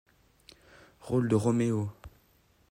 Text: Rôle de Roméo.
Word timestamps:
Rôle 1.01 1.27
de 1.27 1.35
Roméo. 1.35 1.91